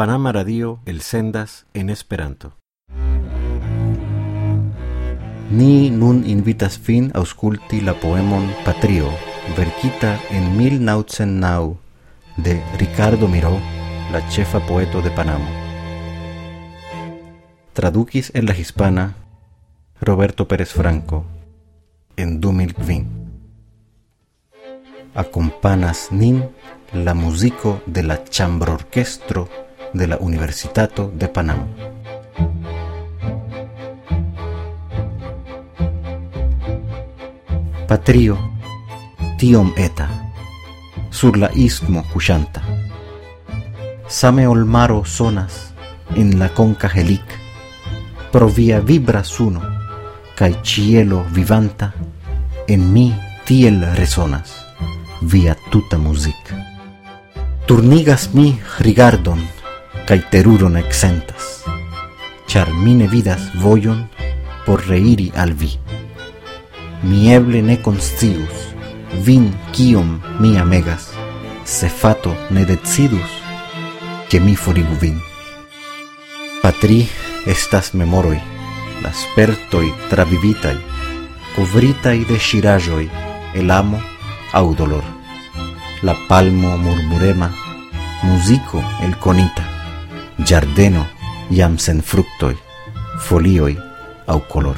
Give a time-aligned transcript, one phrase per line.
[0.00, 2.54] Panama Radio El Sendas en Esperanto.
[5.50, 9.10] Ni nun invitas fin ausculti la poemon Patrio,
[9.58, 11.76] verkita en 1909
[12.38, 13.60] de Ricardo Miró,
[14.10, 15.50] la chefa poeto de Panamo.
[17.74, 19.16] Traduquis en la hispana
[20.00, 21.26] Roberto Pérez Franco
[22.16, 23.06] en 2020.
[25.14, 26.48] Acompanas nin
[26.94, 28.24] la musico de la
[28.66, 31.66] orquestro de la Universitato de Panamá.
[37.88, 38.38] Patrio,
[39.38, 40.08] tiom eta,
[41.10, 42.62] sur la istmo cuchanta.
[44.06, 45.74] Same olmaro sonas
[46.14, 47.24] en la conca helic,
[48.30, 49.60] pro via vibra suno,
[50.62, 51.92] cielo vivanta,
[52.66, 54.66] en mi tiel resonas,
[55.20, 56.36] via tuta music.
[57.66, 59.40] Turnigas mi rigardon,
[60.10, 61.62] cae teruron exentas,
[62.48, 64.10] char mine vidas voyon
[64.66, 65.78] por reiri al vi.
[67.04, 68.74] Mi eble ne conscius,
[69.24, 71.12] vin quiom mi amegas,
[71.62, 73.30] se fato ne decidus,
[74.28, 75.22] que mi forigu vin.
[76.60, 77.08] Patri
[77.46, 78.42] estas memoroi,
[79.04, 80.76] las pertoi travivitai,
[81.54, 83.08] covritai de shirajoi,
[83.54, 84.02] el amo
[84.52, 85.04] au dolor.
[86.02, 87.54] La palmo murmurema,
[88.24, 89.69] musico el conita,
[90.44, 91.06] giardeno
[91.50, 92.56] iam sen fructoi,
[93.18, 93.76] folioi
[94.26, 94.76] au color.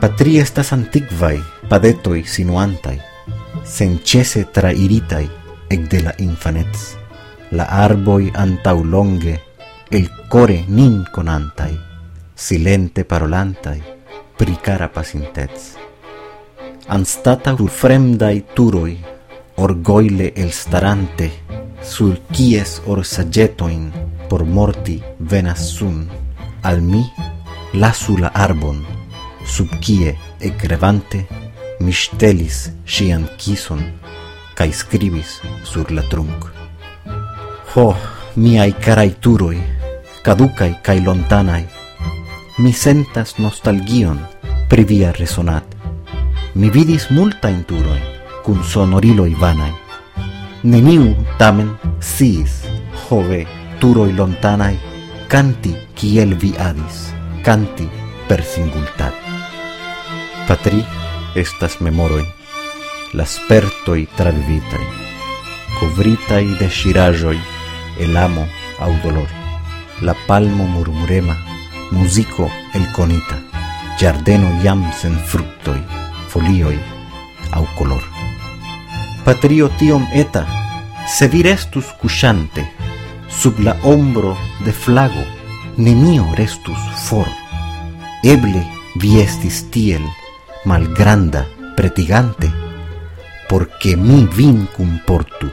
[0.00, 1.38] Patri estas antiquae
[1.68, 2.98] padetoi sinuantai,
[3.64, 5.28] senchese trairitai
[5.70, 6.96] ec de la infanets,
[7.52, 9.38] la arboi antau longe,
[9.90, 11.78] el core nin conantai,
[12.34, 13.78] silente parolantai,
[14.36, 15.76] pricara pacintets.
[16.88, 18.98] Anstata ur fremdai turoi,
[19.56, 21.30] orgoile el starante,
[21.82, 24.01] sul kies or sagetoin
[24.32, 26.08] por morti venas sun,
[26.62, 27.04] al mi
[27.74, 28.78] lasu la arbon,
[29.44, 31.20] sub kie egrevante
[31.84, 33.84] mi ŝtelis ŝian kison
[34.56, 35.36] kaj skribis
[35.68, 36.48] sur la trunk.
[37.74, 37.86] Ho,
[38.40, 39.60] miaj karaj turoj,
[40.24, 41.62] kadukaj kaj lontanaj,
[42.64, 44.16] mi sentas nostalgion
[44.72, 45.76] pri via resonat.
[46.54, 48.04] Mi vidis multajn turojn
[48.48, 49.74] kun sonoriloj vanaj.
[50.64, 52.62] Neniu tamen sciis,
[53.10, 53.44] hove,
[53.82, 54.78] jove turoi lontanai
[55.26, 57.12] canti kiel vi adis
[57.42, 57.88] canti
[58.28, 59.14] per singultat.
[60.46, 60.84] Patri
[61.34, 62.24] estas memoroi
[63.14, 64.86] las pertoi travivitai
[65.80, 67.40] covritai de shirajoi
[67.98, 68.46] el amo
[68.78, 69.28] au dolor.
[70.00, 71.36] La palmo murmurema
[71.90, 73.36] musico el conita
[73.98, 75.82] giardeno iam sen fructoi
[76.28, 76.78] folioi
[77.52, 78.02] au color.
[79.24, 80.46] Patrio tiom eta,
[81.06, 82.81] se virestus cusante,
[83.42, 85.24] sub la ombro de flago,
[85.76, 87.26] nemio restus for.
[88.22, 88.62] Eble
[88.94, 90.04] vi estis tiel,
[90.64, 92.52] malgranda, pretigante,
[93.48, 95.50] porque mi vin cumportu,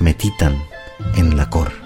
[0.00, 0.60] metitan
[1.16, 1.83] en la cor.